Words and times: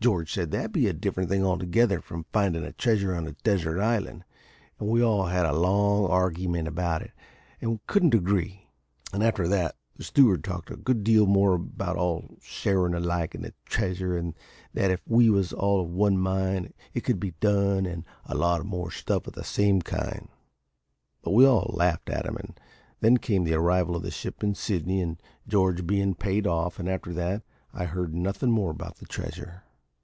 "George 0.00 0.30
said 0.34 0.50
that 0.50 0.68
'd 0.70 0.72
be 0.74 0.86
a 0.86 0.92
different 0.92 1.30
thing 1.30 1.42
altogether 1.46 1.98
from 1.98 2.26
findin' 2.30 2.62
a 2.62 2.72
treasure 2.72 3.14
on 3.14 3.26
a 3.26 3.32
desert 3.42 3.80
island; 3.80 4.22
and 4.78 4.90
we 4.90 5.02
all 5.02 5.28
had 5.28 5.46
a 5.46 5.54
long 5.56 6.04
argyment 6.10 6.68
about 6.68 7.00
it, 7.00 7.12
and 7.62 7.80
couldn't 7.86 8.12
agree; 8.12 8.68
and, 9.14 9.22
after 9.22 9.48
that, 9.48 9.76
the 9.96 10.04
steward 10.04 10.44
talked 10.44 10.70
a 10.70 10.76
good 10.76 11.04
deal 11.04 11.24
more 11.24 11.54
about 11.54 11.96
all 11.96 12.36
sharin' 12.42 12.92
alike 12.92 13.34
in 13.34 13.40
the 13.40 13.54
treasure, 13.64 14.14
and 14.14 14.34
that 14.74 14.90
if 14.90 15.00
we 15.08 15.30
was 15.30 15.54
all 15.54 15.80
of 15.80 15.88
one 15.90 16.18
mind 16.18 16.74
it 16.92 17.00
could 17.00 17.18
be 17.18 17.32
done, 17.40 17.86
and 17.86 18.04
a 18.26 18.34
lot 18.34 18.62
more 18.66 18.90
stuff 18.90 19.26
of 19.26 19.32
the 19.32 19.42
same 19.42 19.80
kind. 19.80 20.28
But 21.22 21.30
we 21.30 21.46
all 21.46 21.70
laughed 21.74 22.10
at 22.10 22.26
him; 22.26 22.36
and 22.38 22.60
then 23.00 23.16
came 23.16 23.44
the 23.44 23.54
arrival 23.54 23.96
of 23.96 24.02
the 24.02 24.10
ship 24.10 24.44
in 24.44 24.54
Sydney, 24.54 25.00
and 25.00 25.16
George 25.48 25.86
bein' 25.86 26.14
paid 26.14 26.46
off, 26.46 26.78
and 26.78 26.90
after 26.90 27.14
that 27.14 27.40
I 27.72 27.86
heard 27.86 28.14
nothin' 28.14 28.50
more 28.50 28.70
about 28.70 28.96
the 28.96 29.06
treasure." 29.06 29.62